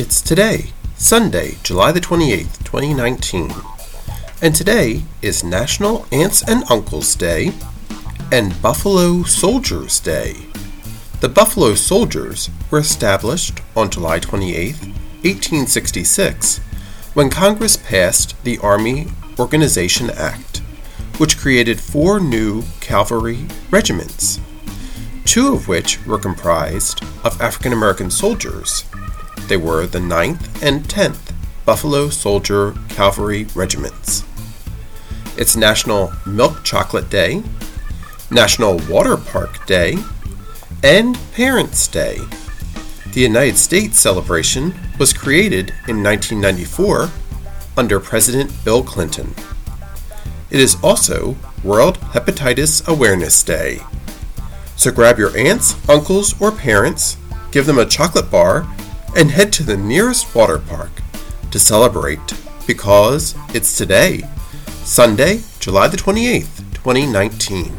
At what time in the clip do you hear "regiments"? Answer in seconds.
23.70-24.40, 33.56-34.24